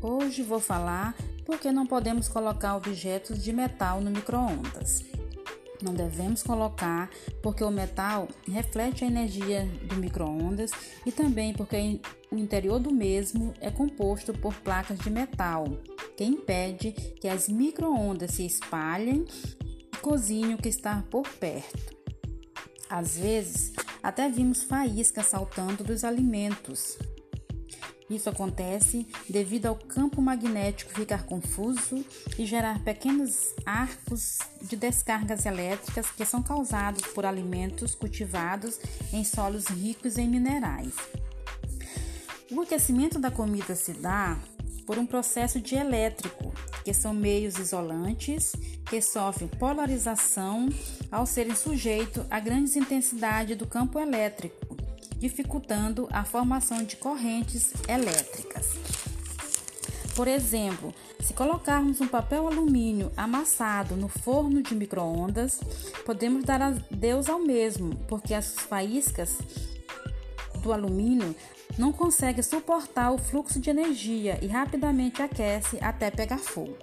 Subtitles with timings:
[0.00, 5.04] hoje vou falar por que não podemos colocar objetos de metal no micro-ondas.
[5.82, 7.08] Não devemos colocar
[7.42, 10.70] porque o metal reflete a energia do micro-ondas
[11.06, 12.00] e também porque
[12.30, 15.66] o interior do mesmo é composto por placas de metal,
[16.16, 19.24] que impede que as micro-ondas se espalhem
[19.64, 21.96] e cozinhem o que está por perto.
[22.90, 23.72] Às vezes,
[24.02, 26.98] até vimos faíscas saltando dos alimentos,
[28.10, 32.02] isso acontece devido ao campo magnético ficar confuso
[32.38, 38.80] e gerar pequenos arcos de descargas elétricas que são causados por alimentos cultivados
[39.12, 40.94] em solos ricos em minerais.
[42.50, 44.38] O aquecimento da comida se dá
[44.86, 46.50] por um processo dielétrico,
[46.82, 48.52] que são meios isolantes
[48.88, 50.66] que sofrem polarização
[51.12, 54.67] ao serem sujeitos a grandes intensidade do campo elétrico
[55.18, 58.66] dificultando a formação de correntes elétricas.
[60.14, 65.60] Por exemplo, se colocarmos um papel alumínio amassado no forno de microondas,
[66.04, 69.38] podemos dar adeus ao mesmo, porque as faíscas
[70.60, 71.36] do alumínio
[71.78, 76.76] não conseguem suportar o fluxo de energia e rapidamente aquece até pegar fogo.